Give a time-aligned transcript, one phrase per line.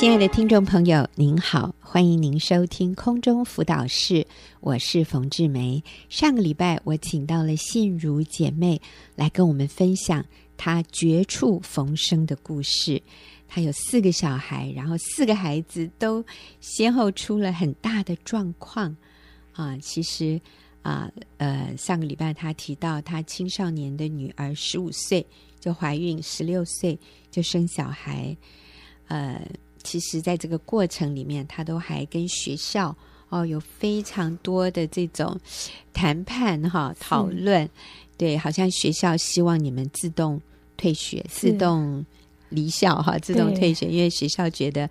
[0.00, 4.26] 亲爱的听众朋友，您好，欢迎您收听空中辅导室，
[4.60, 5.84] 我是冯志梅。
[6.08, 8.80] 上个礼拜我请到了信如姐妹
[9.14, 10.24] 来跟我们分享
[10.56, 13.02] 她绝处逢生的故事。
[13.46, 16.24] 她有四个小孩，然后四个孩子都
[16.62, 18.96] 先后出了很大的状况
[19.52, 19.76] 啊。
[19.82, 20.40] 其实
[20.80, 25.26] 啊，呃，上个礼拜她提到她青少年的女儿十五岁
[25.60, 26.98] 就怀孕，十六岁
[27.30, 28.34] 就生小孩，
[29.08, 29.46] 呃。
[29.82, 32.94] 其实，在这个过程里面，他都还跟学校
[33.28, 35.38] 哦有非常多的这种
[35.92, 37.68] 谈判哈讨论，
[38.16, 40.40] 对，好像学校希望你们自动
[40.76, 42.04] 退学、自动
[42.50, 44.88] 离校哈、自动退学，因为学校觉得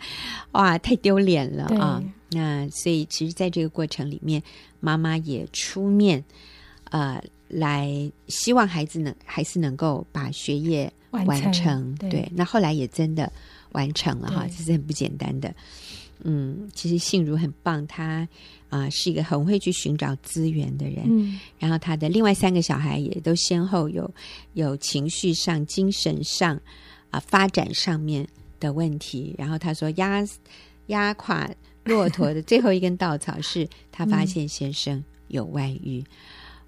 [0.54, 2.04] 哇太丢脸了啊。
[2.32, 4.42] 那所以，其实，在这个过程里面，
[4.80, 6.24] 妈妈也出面
[6.92, 11.28] 呃来希望孩子能还是能够把学业完成。
[11.28, 13.32] 完成对，对，那后来也真的。
[13.72, 15.54] 完成了哈，这是很不简单的。
[16.24, 18.28] 嗯，其实信如很棒，他
[18.68, 21.06] 啊、呃、是一个很会去寻找资源的人。
[21.06, 24.14] 嗯，然后他的另外三个小孩也都先后有
[24.54, 26.62] 有情绪上、精神上啊、
[27.12, 28.28] 呃、发展上面
[28.60, 29.34] 的问题。
[29.38, 30.22] 然后他说压
[30.88, 31.50] 压垮
[31.86, 36.00] 骆驼的最后一根稻草是他发现先生有外遇。
[36.00, 36.06] 嗯、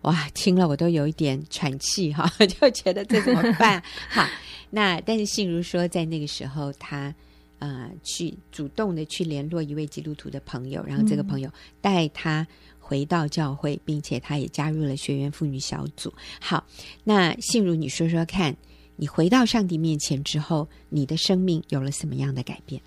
[0.01, 3.81] 哇，听了我都有一点喘气哈， 就觉得这怎么办？
[4.09, 4.25] 好。
[4.73, 7.13] 那但是信如说，在那个时候，他
[7.59, 12.47] 呃去主动的去联络一位基督徒的朋友，然后这个朋友带他
[12.79, 16.13] 回到教会，并且他也加入了学员妇女小组。
[16.39, 16.65] 好，
[17.03, 18.55] 那信如你说说看，
[18.95, 22.81] 你回到上帝面前之后，你的生命有了什么样的改变？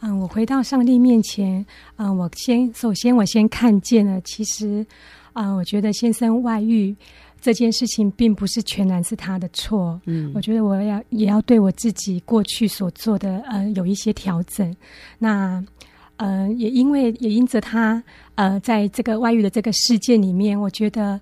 [0.00, 1.64] 嗯，我回到上帝面前，
[1.94, 4.84] 嗯，我先首先我先看见了，其实，
[5.34, 6.96] 嗯，我觉得先生外遇。
[7.40, 14.74] 这件事情并不是全然是他的错，嗯，我觉得我要也要对我自己过去所做的呃有一些调整。
[15.18, 15.62] 那
[16.16, 18.02] 呃也因为也因着他
[18.34, 21.20] 呃在这个外遇的这个事件里面，我觉得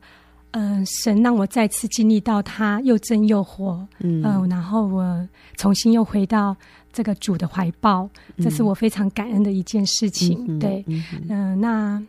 [0.52, 6.56] 嗯、呃、神让我再次经历到他又真又活，嗯、呃，然后我重新又回到
[6.92, 8.08] 这个主的怀抱，
[8.38, 10.46] 这是我非常感恩的一件事情。
[10.48, 12.00] 嗯、对，嗯、呃，那。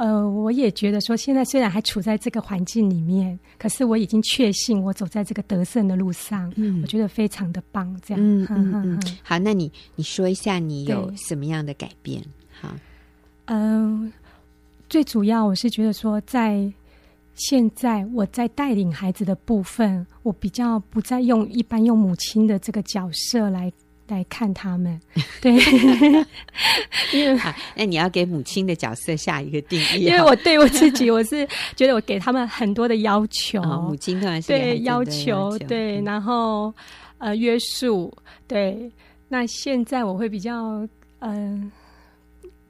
[0.00, 6.50] 呃，我也觉得说，现在虽然还处在这个环境里面，可是我已经确信我走在这个得胜的路上。
[6.56, 7.94] 嗯，我觉得非常的棒。
[8.02, 9.02] 这样，嗯嗯嗯。
[9.22, 12.24] 好，那你你说一下你有什么样的改变？
[12.50, 12.74] 好，
[13.44, 14.12] 嗯、呃，
[14.88, 16.72] 最主要我是觉得说，在
[17.34, 23.70] 现在我在带领孩子的部分，我比较不再用一般用母亲的这个角色来。
[24.10, 25.00] 来看他们，
[25.40, 25.52] 对，
[27.12, 30.04] 因为好，那你要给母亲的角色下一个定义。
[30.04, 36.72] 因为我对我自己，我是觉得我给他们很多的要求，哦、母亲当然是对要求，对，然后
[37.18, 38.12] 呃约束，
[38.46, 38.90] 对。
[39.28, 40.86] 那现在我会比较
[41.20, 41.70] 嗯。
[41.72, 41.79] 呃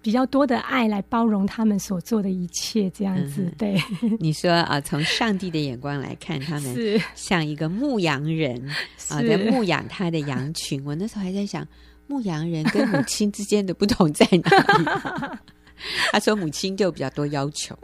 [0.02, 3.42] 比较多的爱来包容他们所做的一切，这样子。
[3.42, 3.82] 嗯、对，
[4.18, 8.66] 你说啊，从上帝的眼光来看，他们像一个牧羊人
[9.10, 10.82] 啊，在牧养他的羊群。
[10.84, 11.66] 我那时候还在想，
[12.06, 15.38] 牧羊人跟母亲之间的不同在哪里？
[16.12, 17.74] 他说母亲就比较多要求，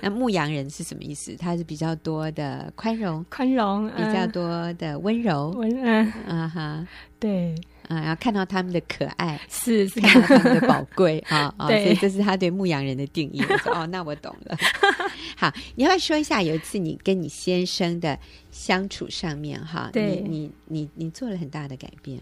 [0.00, 1.34] 那牧羊人是什么意思？
[1.36, 6.86] 他是比较多的宽容，宽容，比较多的温柔，温嗯啊哈，
[7.18, 7.54] 对。
[7.90, 13.42] 啊，然后看到他们的可爱，是是看到他们的宝贵 啊啊，所以这是他对牧羊人的定义。
[13.42, 14.56] 我说哦，那我懂了。
[15.36, 18.16] 好，你要不要说一下有一次你跟你先生的
[18.52, 19.90] 相处上面哈？
[19.92, 22.20] 对，你你你你做了很大的改变。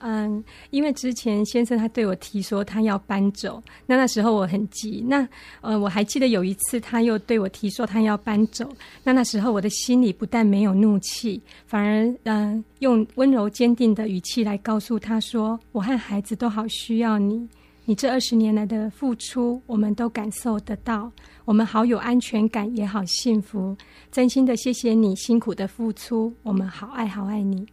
[0.00, 5.04] 嗯，因为之前先生他对我提说他要搬走，那那时候我很急。
[5.06, 5.28] 那
[5.60, 8.68] 呃，我还记得有一次他又对我提说他要搬走，
[9.02, 17.48] 那那时候我的心里不但没有怒气，反而嗯、呃，用温柔坚定的语气来告诉他说：“我和孩子都好需要你，
[17.84, 21.10] 你这二十年来的付出，我们都感受得到，
[21.44, 23.76] 我们好有安全感，也好幸福。
[24.12, 27.66] 真心的谢谢你辛苦的付出，我们好爱好爱你。”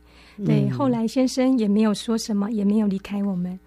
[0.46, 3.60] 对，后来先生也没有说什么，也没有离开我们，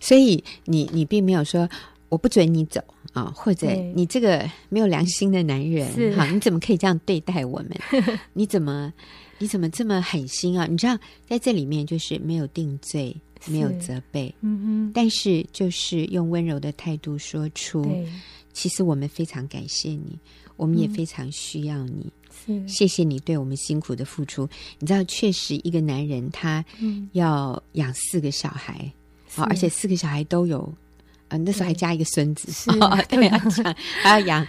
[0.00, 1.68] 所以你你并没有说
[2.08, 2.80] 我不准你走
[3.12, 7.70] 啊，或者你这个没有良心的男人，哈，你怎么可以这样对待我们？
[8.34, 8.92] 你怎么
[9.38, 10.66] 你怎么这么狠心啊？
[10.66, 13.16] 你知道，在这里面就是没有定罪，
[13.46, 17.84] 没有责备，嗯哼，但是就是用温柔的态度说出，
[18.52, 20.18] 其实我们非常感谢你，
[20.56, 22.12] 我们也非常需要你。
[22.66, 24.48] 谢谢你对我们辛苦的付出。
[24.78, 26.64] 你知道，确实一个男人他
[27.12, 28.92] 要养四个小孩，
[29.36, 30.60] 啊，而且四个小孩都有，
[31.28, 32.70] 啊，那时候还加一个孙子，是。
[32.80, 33.38] 啊， 对啊，
[34.02, 34.46] 还要养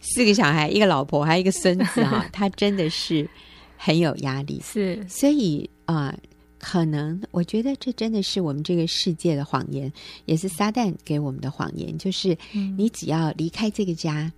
[0.00, 3.28] 四个小孩，一个老婆，还有一个孙子啊， 他真的是
[3.76, 4.60] 很有压力。
[4.64, 6.14] 是，所以啊，
[6.58, 9.92] 可能我觉得这真的是我们这个世界的谎言，
[10.24, 12.36] 也是撒旦给我们的谎言，就是
[12.76, 14.32] 你只要离开这个家，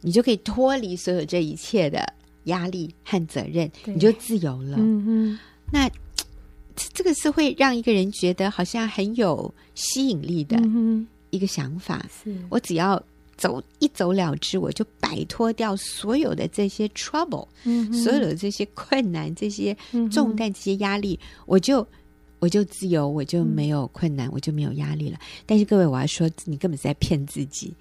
[0.00, 2.14] 你就可以脱离所有这一切的
[2.44, 4.76] 压力和责任，你就自由了。
[4.78, 5.38] 嗯嗯，
[5.72, 5.90] 那
[6.74, 10.60] 这个是会让一个人觉得好像很有吸引力的
[11.30, 12.04] 一个想法。
[12.22, 13.02] 是我只要。
[13.36, 19.74] 走一走了之，我就摆脱掉所有的这些 trouble，嗯，所有的这些困难、这些
[20.12, 21.86] 重担、这些压力，我就
[22.38, 25.18] 我就自由，我就没有困难，我就没有压力了。
[25.46, 27.72] 但是各位，我要说，你根本是在骗自己。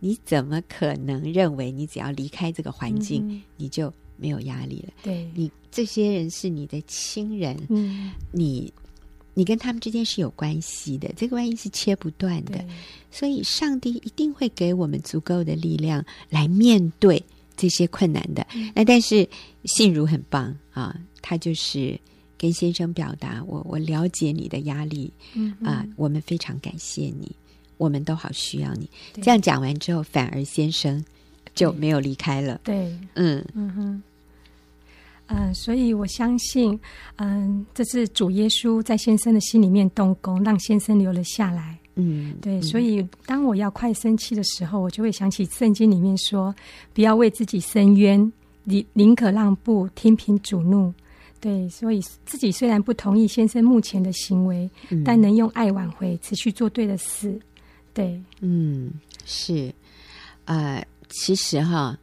[0.00, 4.92] 你怎么可能认为你只要离开这个环境，你就没有压力了？
[5.02, 8.72] 对，你这些人是你的亲人，嗯，你。
[9.34, 12.58] 你跟他们之间是有关系的，这个关系是切不断的，
[13.08, 17.24] 所以上帝一定会给我们足够的力量来面对
[17.56, 18.44] 这些困难的。
[18.52, 19.28] 嗯、那但是
[19.62, 21.96] 信如很棒啊，他就是
[22.36, 25.54] 跟先生表达我我了解你的压力，嗯。
[25.62, 27.30] 啊，我们非常感谢你，
[27.78, 28.88] 我们都好需要你。
[29.22, 31.02] 这样讲完之后，反而先生
[31.54, 32.60] 就没有离开了。
[32.62, 34.02] 对，嗯嗯哼。
[35.30, 36.78] 嗯，所以我相信，
[37.16, 41.78] 嗯，这是主耶稣在先生的心里面动工，让先生留了下来。
[41.96, 42.62] 嗯，对。
[42.62, 46.54] 所以当我要快生气的时候，我就会想起圣经里面说
[46.94, 48.32] ：“不要为自己伸冤，
[48.64, 50.94] 宁宁可让步，听凭主怒。”
[51.40, 57.38] 对，所以自己虽然不同意先生目前的行为，嗯，但能用爱挽回，持续做对的事。
[57.98, 58.92] 对，嗯，
[59.26, 59.74] 是，
[60.44, 61.98] 呃，其实哈。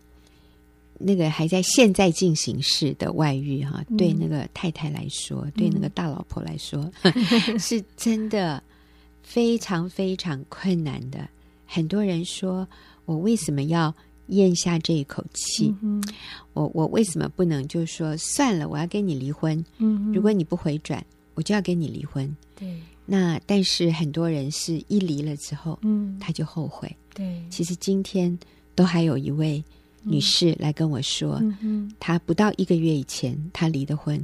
[0.98, 7.14] 那个还在现在进行式的外遇哈，嗯、对那个太太来说，嗯、对那个大老婆来说，嗯、
[7.60, 8.64] 是真的
[9.22, 11.28] 非常非常困难的。
[11.66, 12.66] 很多人说，
[13.04, 13.94] 我为什么要
[14.28, 15.76] 咽下这一口气？
[15.82, 16.02] 嗯、
[16.54, 18.70] 我我为什么不能就说算了？
[18.70, 19.64] 我要跟你离婚。
[19.80, 22.34] 嗯、如果你不回转，我就要跟你离婚。
[22.56, 22.74] 对，
[23.06, 26.94] 那但是很多人是一离了之后，嗯，他就后悔。
[27.14, 28.38] 对，其实今天
[28.74, 29.64] 都还有一位。
[30.08, 34.24] 女士来跟我说，嗯嗯、她不到一个月以前，她离的婚，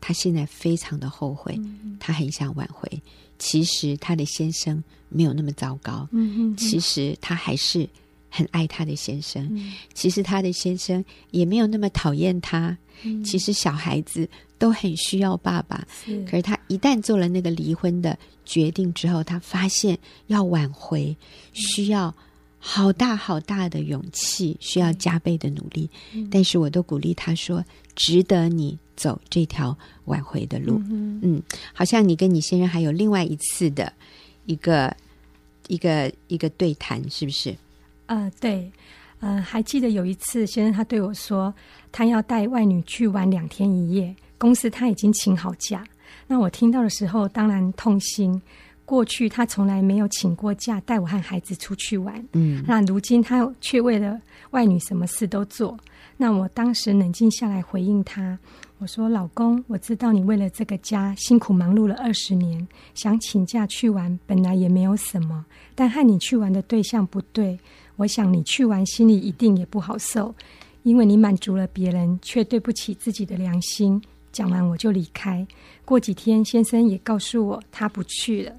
[0.00, 2.88] 她现在非常的后悔，嗯、她很想挽回。
[3.36, 7.88] 其实她的先生没有那么糟糕，嗯哼、其实她还是
[8.28, 9.46] 很爱她的先生。
[9.50, 12.76] 嗯、其实她的先生也没有那么讨厌他。
[13.02, 14.28] 嗯、其实小孩子
[14.58, 21.16] 都很需要爸爸，是可是她一旦做了那个离婚的决定之后，她发现要挽回
[21.52, 22.14] 需要。
[22.60, 25.88] 好大好大的勇气，需要加倍的努力。
[26.12, 27.64] 嗯、但是我都鼓励他说，
[27.94, 30.82] 值得你走这条挽回的路。
[30.90, 31.42] 嗯，嗯，
[31.72, 33.92] 好像你跟你先生还有另外一次的
[34.44, 34.94] 一个
[35.68, 37.56] 一个一个对谈，是不是？
[38.08, 38.70] 呃，对，
[39.20, 41.54] 呃，还记得有一次，先生他对我说，
[41.92, 45.84] 他要带外女去玩两天一夜，公司他已经请好假。
[46.26, 48.42] 那我听到的时候，当然痛心。
[48.84, 54.18] 过去他从来没有请过假带我和孩子出去玩，嗯，那如今他却为了
[54.52, 55.78] 外女什么事都做。
[56.16, 58.38] 那我当时冷静下来回应他，
[58.78, 65.44] 我说：“老公，我知道你为了这个家辛苦忙碌了二十年，想请假去玩本来也没有什么，
[65.74, 67.60] 但和你去玩的对象不对，
[67.98, 70.34] 我想你去完心里一定也不好受，
[70.84, 74.00] 因为你满足了别人，却对不起自己的良心。”
[74.32, 75.46] 讲完我就离开。
[75.84, 78.52] 过几天，先生也告诉我他不去了。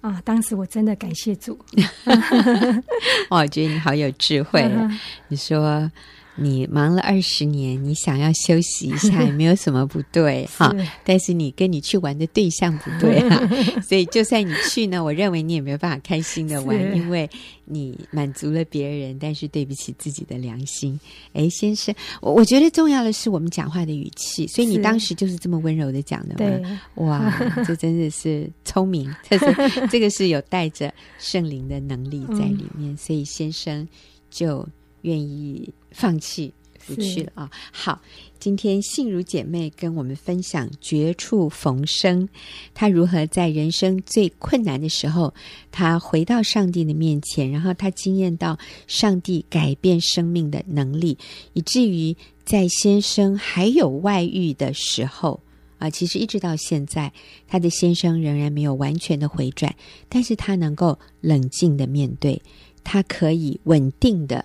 [0.00, 0.20] 啊！
[0.22, 1.58] 当时我真的感谢主，
[3.30, 4.62] 我觉得你好有智慧。
[5.28, 5.90] 你说
[6.36, 10.74] 你忙了二十年，你想要休息一下， 也没有什么不对哈。
[10.76, 13.40] 是但是你跟你去玩的对象不对哈，
[13.86, 17.28] 所以就算你去呢，我认为你也没有办法开心的玩，因为
[17.64, 20.98] 你满足了别人，但是对不起自己的良心。
[21.34, 26.36] 哎，先生，我我觉得重要的是我们讲话的语气，所以你当时就是这么温柔的讲的吗？
[26.36, 27.32] 对哇，
[27.64, 29.46] 这真的是聪明，这是
[29.88, 33.86] 这个是有带着圣灵的能力在里面，嗯、所以先生
[34.30, 34.66] 就。
[35.04, 36.52] 愿意放弃
[36.86, 37.50] 不去了啊！
[37.72, 37.98] 好，
[38.38, 42.28] 今天信如姐妹跟我们分享绝处逢生，
[42.74, 45.32] 她如何在人生最困难的时候，
[45.70, 51.16] 她回到上帝的面前，然后她惊艳到上帝改变生命的能力，
[51.54, 55.40] 以至于在先生还有外遇的时候
[55.78, 57.10] 啊，其实一直到现在，
[57.48, 59.74] 她的先生仍然没有完全的回转，
[60.10, 62.42] 但是她能够冷静的面对，
[62.82, 64.44] 她可以稳定的。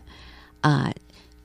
[0.62, 0.96] 啊、呃，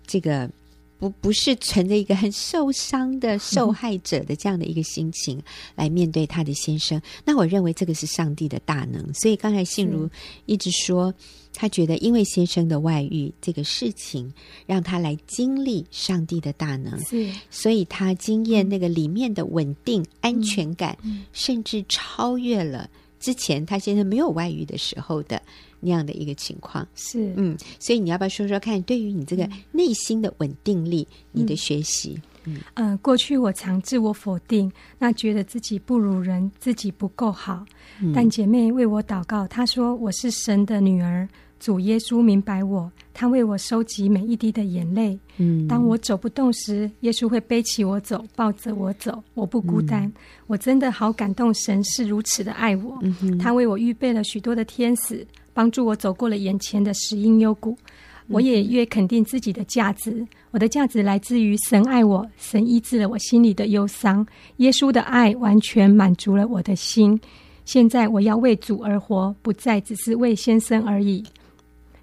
[0.07, 0.51] 这个
[0.99, 5.41] 不不是存着一个很受伤的受害者的这样的一个心情
[5.75, 7.01] 来面对他的先生。
[7.25, 9.13] 那我认为这个是上帝的大能。
[9.15, 10.09] 所以刚才信如
[10.47, 11.13] 一直说，
[11.53, 14.33] 他觉得因为先生的外遇这个事情，
[14.67, 20.97] 让他来经历上帝的大能，是，所以他经验那个里面的稳定安全感，
[21.33, 22.89] 甚至超越了
[23.21, 25.43] 之前他先生没有外遇的时候的。
[25.85, 26.87] 那样的一个情况。
[26.95, 37.65] 是，嗯，所以你要不要说说看，对于你这个内心的稳定力，嗯、你的学习，嗯，呃，过去我常自我否定，那觉得自己不如人，自己不够好。
[38.01, 45.19] 嗯、但姐妹为我祷告，她说我是神的女儿，主耶稣明白我，他为我收集每一滴的眼泪。
[45.39, 50.05] 嗯，当我走不动时，耶稣会背起我走，抱着我走，我不孤单。
[50.05, 50.13] 嗯、
[50.47, 55.27] 我真的好感动，神是如此的爱我，嗯、他为我预备了许多的天使。
[55.55, 57.79] 帮助我走过了眼前的石英幽谷，
[58.27, 60.27] 我也越肯定自己的价值。
[60.51, 67.19] 我的价值来自于神爱我，神医治了我心里的忧伤，耶稣的爱完全满足了我的心。
[67.65, 71.25] 现在我要为主而活，不再只是为先生而已。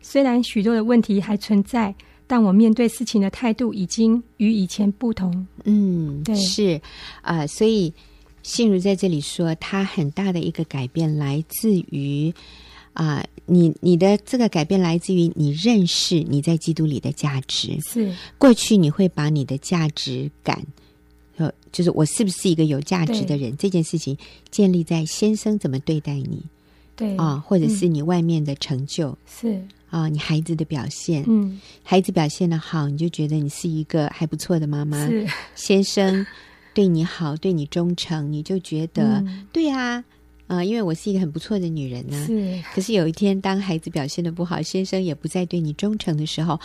[0.02, 1.94] 虽然许多的问题还存在，
[2.28, 5.46] 但我面对事情的态度已经与以前不同。
[5.66, 6.82] 嗯，对，是
[7.22, 7.94] 啊、呃，所以
[8.44, 12.34] 信如在这里说，他很大的一个改变来自于。
[12.94, 17.80] 啊、呃，你你的这个改变来自于你认识你在基督里的价值。
[17.88, 20.62] 是过去你会把你的价值感，
[21.38, 24.18] 呃，就是我是不是一个有价值的人这件事情，
[24.50, 26.44] 建立在先生怎么对待你，
[26.98, 35.06] 对啊、呃，或者是你外面的成就，嗯、是啊、呃，你孩子的表现，嗯，孩子表现的好，你就觉得你是一个还不错的妈妈。
[35.06, 36.26] 是先生
[36.74, 40.04] 对你好，对你忠诚，你就觉得、嗯、对啊。
[40.48, 42.26] 啊、呃，因为我是一个很不错的女人呢、啊。
[42.26, 42.64] 是。
[42.74, 46.60] 可是有一天，当孩子表现的不好，先生也不再对你忠诚的时候，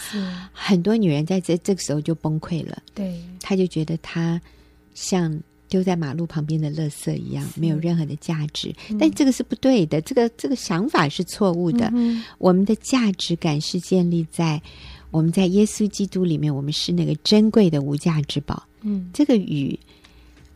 [0.52, 2.82] 很多女人在这这个时候就崩溃了。
[2.94, 3.20] 对。
[3.40, 4.40] 她就觉得她
[4.94, 8.74] 像丢在马路旁边的垃圾一样，没有任何的价值。
[8.90, 11.90] 嗯、但这个是不对的，这个这个想法是错误的。
[11.94, 14.60] 嗯、我们的价值感是建立在
[15.10, 18.62] 我们在耶稣基督里面，我们是那个珍贵的无价之宝。
[18.82, 19.10] 嗯。
[19.12, 19.78] 这个与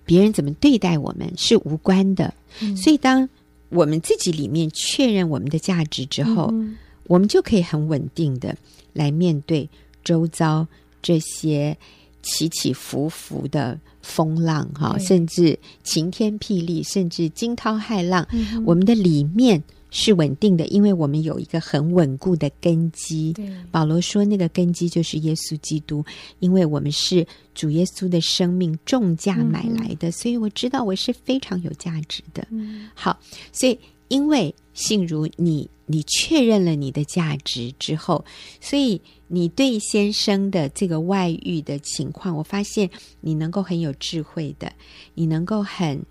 [0.04, 2.32] 别人怎么对待我们是无关的。
[2.76, 3.28] 所以，当
[3.68, 8.56] 我们自己里面确认我们的价值之后，嗯、我们就可以很稳定的
[8.92, 9.68] 来面对
[10.02, 10.66] 周遭
[11.00, 11.76] 这些
[12.22, 18.26] 起起伏伏的风浪，哈，甚至晴天霹雳，甚至惊涛骇浪。
[18.32, 19.62] 嗯、我们的里面。
[19.92, 23.34] 是稳定的，因为我们有一个很稳固的根基。
[23.72, 26.04] 保罗说，那个根基就是耶稣基督，
[26.38, 32.46] 因为我们是主耶稣的生命重价买来的，嗯、所以我知道我是非常有价值的。
[32.50, 33.18] 嗯、好，
[33.52, 38.24] 所以因为信如你，你确认了你的价值之后，
[38.60, 44.72] 所以你对先生的这个外遇的情况，我发现你能够很有智慧的，
[45.14, 46.02] 你能够很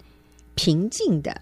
[0.55, 1.41] 平静的。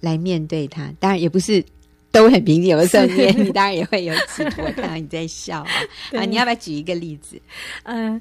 [0.00, 1.64] 来面对他，当然也不是
[2.10, 2.66] 都很平静。
[2.72, 4.60] 有的时候你你 当然也会有起伏。
[4.62, 5.70] 我看到你在笑啊，
[6.18, 7.40] 啊，你要不要举一个例子？
[7.84, 8.20] 嗯、呃，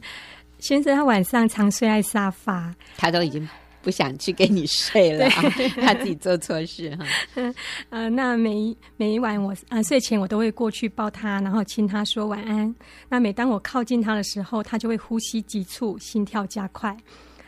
[0.60, 3.50] 先生他晚上常睡在沙发，他都已经
[3.82, 7.06] 不想去跟你睡了他 自己做错事哈。
[7.36, 7.56] 嗯、
[7.90, 12.74] 呃，那每每一晚我啊、呃、睡前我都会过去抱他，然后亲他说晚安。
[13.10, 16.96] 那每当我靠近他的时候，他就会呼吸急促，心跳加快。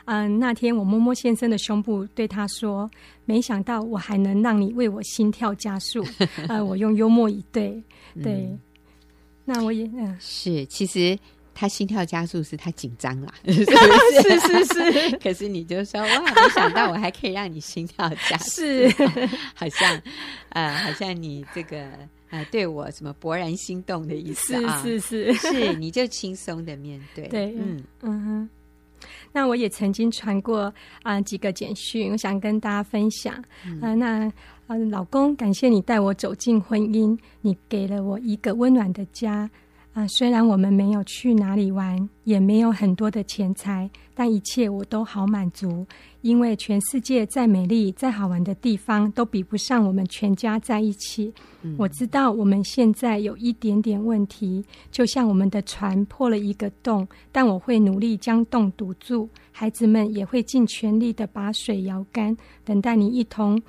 [0.06, 2.92] 嗯、呃，那天我摸摸先生的胸部，对他说
[3.24, 6.04] ：“没想到我还能让你为我心跳加速。
[6.50, 7.82] ”呃，我用幽默以对，
[8.22, 8.34] 对。
[8.34, 8.60] 嗯、
[9.46, 11.18] 那我也嗯，呃、是，其实
[11.54, 14.40] 他心跳加速是他紧张啦， 是不是？
[14.40, 15.18] 是是是。
[15.18, 18.90] 可是你就说哇，没想到我还可以让你心跳加速，是，
[19.54, 20.02] 好像
[20.50, 21.88] 呃，好像你这个
[22.30, 24.82] 呃，对我什么勃然心动的意思啊？
[24.84, 28.50] 是是是，是，你就轻松的面对，对，嗯嗯哼。
[29.36, 30.62] 那我也曾经传过
[31.02, 33.34] 啊、呃、几个简讯，我想跟大家分享。
[33.34, 34.34] 啊、嗯呃，那
[34.68, 39.50] 呃，老公，感谢你带我走进婚姻，你给了我一个温暖的家。
[39.94, 45.86] 啊、呃，虽然我们没有去哪里玩，也没有很多的钱财，但一切我都好满足。
[46.22, 51.32] 因为全世界再美丽、再好玩的地方，都比不上我们全家在一起。
[51.62, 59.30] 嗯、我知道我们现在有一点点问题，就像我们的船破了一个洞，但我会努力将洞堵住。
[59.52, 62.36] 孩子们也会尽全力的把水摇干，
[62.66, 63.62] 等待你一同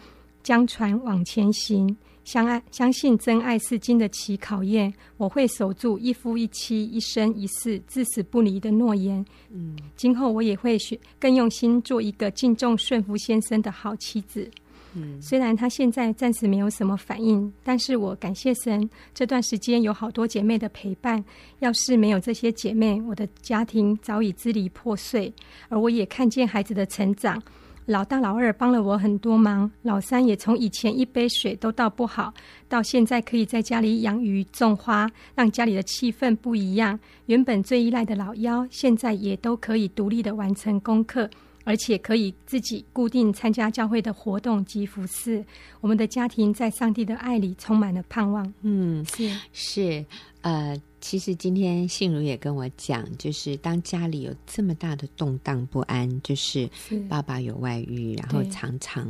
[0.42, 1.94] 将船往前行。
[2.24, 4.92] 相爱，相信真爱是经得起考验。
[5.18, 9.24] 我会守住一夫一妻、一生一世、至死不离的诺言。
[9.50, 14.50] 嗯，今后我也会学更用心，做一个敬重顺服先生的好妻子。
[14.96, 21.22] 嗯，虽然他现在暂时没有什么反应，但是我感谢神，这段时间有好多姐妹的陪伴。
[21.58, 25.32] 要是没有这些姐妹，我的家庭早已支离破碎。
[25.68, 27.42] 而我也看见孩子的成长。
[27.86, 32.32] 老大、老二帮了我很多忙，老三也从以前一杯水都倒不好，
[32.66, 36.98] 到现在可以在家里养鱼、种花，让家里的气氛不一样。
[37.26, 41.28] 原本最依赖的老幺，现在也都可以独立的完成功课，
[41.64, 45.44] 而且可以自己固定参加教会的活动及服饰。
[45.82, 48.50] 我们的家庭在上帝的爱里充满了盼望。
[48.62, 50.06] 嗯，是是，
[50.40, 50.74] 呃。
[51.04, 56.66] 其实今天信如也跟我讲，就是当家里有这么大的动荡不安，就是
[57.10, 59.06] 爸爸有外遇，然后常常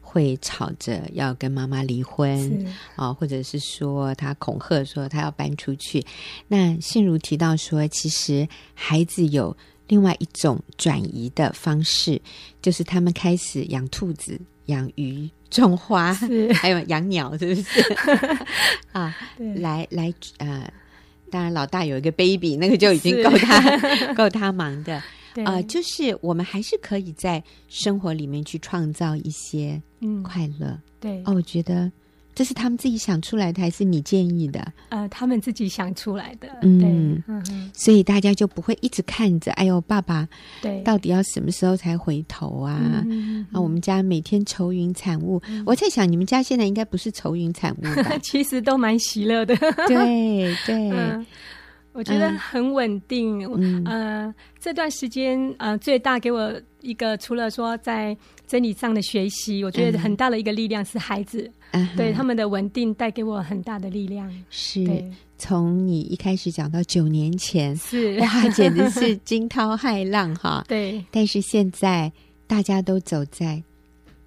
[0.00, 6.02] 会吵着要跟妈妈离婚啊，或者是说他恐吓说他要搬出去。
[6.48, 9.54] 那信如提到说，其实孩子有
[9.86, 12.18] 另外一种转移的方式，
[12.62, 16.14] 就是他们开始养兔子、养鱼、种花，
[16.54, 17.80] 还有养鸟，是不是？
[18.92, 19.14] 啊，
[19.56, 20.72] 来来呃。
[21.34, 23.76] 当然，老大有一个 baby，那个就已经够他
[24.14, 25.02] 够他忙的。
[25.44, 29.82] 呃，就是我们还是可以在生活里面去创造一些
[30.22, 30.68] 快乐。
[30.68, 31.90] 嗯、对哦，我觉得。
[32.34, 34.72] 这是他们自己想出来的，还是你建议的？
[34.88, 36.48] 呃，他们自己想出来的。
[36.62, 37.22] 嗯，
[37.72, 40.28] 所以大家就不会一直看着，哎呦，爸爸，
[40.60, 43.04] 对，到底要什么时候才回头啊？
[43.52, 45.40] 啊，我们家每天愁云惨雾。
[45.46, 48.18] 嗯、我在想，你们家现在应该不是愁云惨雾吧？
[48.22, 49.56] 其实都蛮喜乐的。
[49.86, 50.90] 对对。
[50.92, 51.24] 嗯
[51.94, 58.14] 我觉得很稳定，嗯，呃，这段时间，呃，最大给我一个，除了说在
[58.48, 64.28] 真理上的学习，我觉得很大的一个力量是孩子，嗯、对他们的稳定带给我很大的力量。
[64.50, 64.84] 是，
[65.38, 68.18] 从你一开始讲到九年前，是。
[68.18, 70.64] 哇，简直是 惊涛骇浪哈。
[70.66, 72.12] 对，但是现在
[72.48, 73.62] 大家都走在。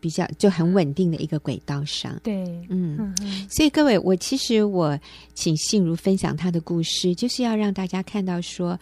[0.08, 3.14] 比较就很稳定的一个轨道上，对，嗯，
[3.50, 4.98] 所以各位，我其实我
[5.34, 8.80] 请信如分享他的故事，就是要让大家看到说，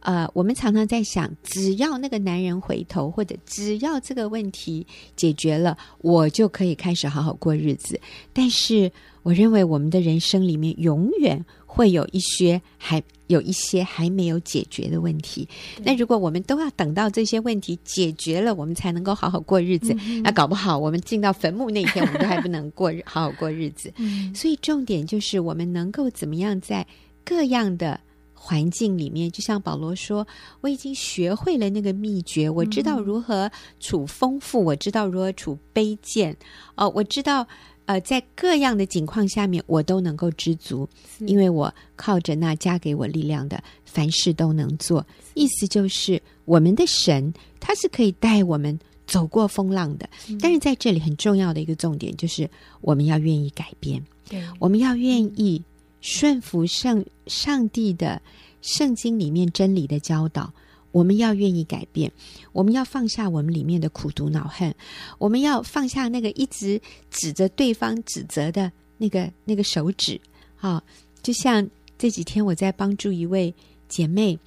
[0.00, 7.98] 呃，我们常常在想，只要那个男人回头，或者只要这个问题解决了，我就可以开始好好过日子。
[8.34, 13.00] 但是，我认为我们的人生里面永远会有一些还。
[13.28, 15.46] 有一些还没有解决的问题，
[15.84, 23.92] 那如果我们都要等到这些问题解决了，我们才能够好好过日子，嗯、那搞不好我们进到坟墓那一天，我们都还不能过好好过日子。
[23.98, 26.86] 嗯、所以重点就是我们能够怎么样在
[27.22, 28.00] 各样的
[28.32, 30.26] 环境里面，就像保罗说，
[30.62, 36.34] 我已经学会了那个秘诀，我知道如何处丰富，我知道如何处卑贱，
[36.76, 37.46] 哦，我知道。
[37.88, 40.86] 呃，在各样的境况下面，我都能够知足，
[41.20, 45.06] 因为我靠着那加给我力量的，凡事都能做。
[45.32, 50.06] 意思就是，我们的神他是可以带我们走过风浪的。
[50.38, 52.46] 但是在这里很重要的一个重点就是，
[52.82, 55.64] 我们要愿意改变，对，我们要愿意
[56.02, 58.20] 顺服圣上帝的
[58.60, 60.52] 圣经里面真理的教导。
[60.90, 62.10] 我们要愿意改变，
[62.52, 64.74] 我们要放下我们里面的苦毒恼恨，
[65.18, 70.20] 我们要放下那个一直指着对方指责的那个那个手指。
[70.56, 70.82] 好，
[71.22, 73.54] 就像这几天我在帮助一位
[73.88, 74.38] 姐妹，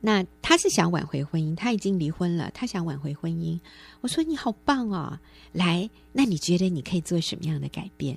[0.00, 3.58] 那她是想挽回婚姻，她已经离婚了，她想挽回婚姻。
[4.00, 5.18] 我说你好棒哦，
[5.52, 8.16] 来，那你觉得你可以做什么样的改变？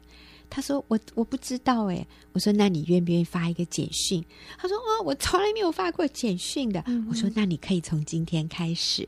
[0.51, 4.23] 他说：“我我不知道哎。”我说：“那你愿不愿意发一个简讯？”
[4.59, 6.83] 他说：“哦，我从来没有发过简讯的。
[6.87, 9.07] 嗯”我说：“那你可以从今天开始，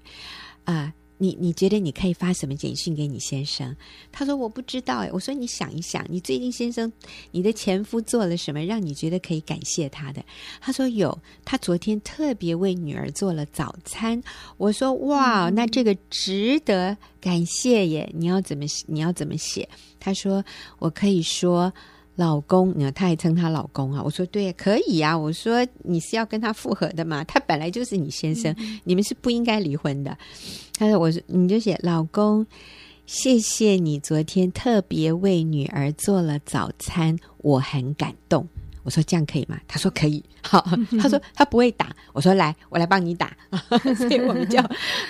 [0.64, 3.76] 啊、呃，你你觉得你可以发什么简讯给你先生？”
[4.12, 6.92] 他说：“我不知道哎。”我说：“你想一想，你最近先生
[7.32, 10.24] 你的前夫做了什么，让你觉得可以感谢他的？”
[10.60, 14.22] 他说：“有，他昨天特别为女儿做了早餐。”
[14.58, 18.10] 我说：“哇，那这个值得感谢耶！
[18.14, 19.68] 你要怎么你要怎么写？”
[20.00, 20.44] 他说
[20.80, 21.74] ：“我可以说
[22.16, 27.24] 老公，你看他还称他老公啊。”我说：“对，可以啊。”我说：“你是要跟他复合的嘛？
[27.24, 30.18] 他本来就是你先生，嗯、你们是不应该离婚的。”
[30.78, 32.46] 他说：“我说你就写老公，
[33.06, 38.48] 谢谢你昨天特别为女儿做了早餐，我很感动。”
[38.84, 39.58] 我说这样可以吗？
[39.66, 40.22] 他说可以。
[40.42, 40.62] 好，
[41.00, 41.96] 他说他不会打。
[42.12, 43.34] 我说来，我来帮你打。
[43.96, 44.60] 所以我们就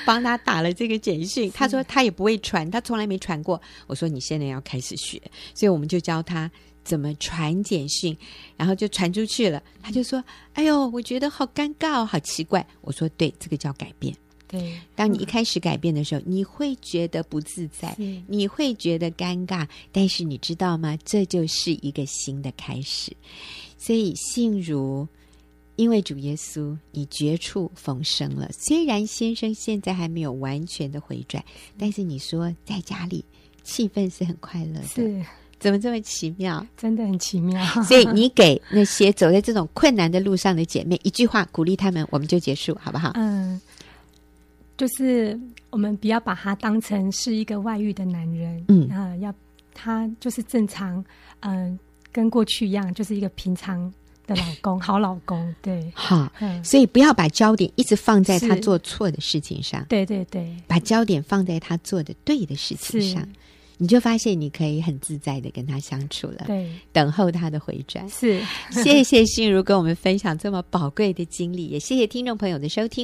[0.06, 1.52] 帮他打了这个简讯。
[1.52, 3.60] 他说他也不会传，他从来没传过。
[3.88, 5.20] 我说你现在要开始学，
[5.56, 6.52] 所以我们就教他
[6.84, 8.16] 怎么传简讯，
[8.58, 9.62] 然后就传出去了。
[9.82, 14.16] 他就说：“哎呦，我觉得好尴尬哦，好奇怪。”我说：“对，这个叫改变。
[14.48, 17.96] 对，当你一开始改变的时候，你会觉得不自在，
[18.28, 20.96] 你会觉得尴尬，但是你知道吗？
[21.04, 23.16] 这就是一个新的开始。”
[23.80, 25.08] 所以，信如
[25.76, 28.48] 因为主耶稣，你绝处逢生了。
[28.52, 31.44] 虽然先生现在还没有完全的回转，
[31.80, 33.26] 但是你说在家里
[33.64, 34.88] 气氛是很快乐的。
[34.88, 35.26] 是。
[35.64, 36.66] 怎么这么奇妙？
[36.76, 37.64] 真的很奇妙。
[37.84, 43.12] 所以你给那些走在这种困难的路上的姐妹一句话鼓励他们，我们就结束，好不好？
[43.16, 43.62] 嗯，
[44.78, 49.34] 就是我们不要把他当成是一个外遇的男人，嗯啊、呃，要
[49.74, 51.02] 他就是正常，
[51.40, 51.80] 嗯、呃，
[52.12, 53.90] 跟过去一样，就是一个平常
[54.28, 63.26] 的老公，好老公， 对，好，嗯，所以不要把焦点一直放在他做错的事情上，对对对，把焦点放在他做的对的事情上。
[63.84, 68.08] 你就发现你可以很自在的跟他相处了，对，等候他的回转。
[68.08, 68.42] 是，
[68.72, 73.04] 谢谢心如跟我们分享这么宝贵的经历，也谢谢听众朋友的收听。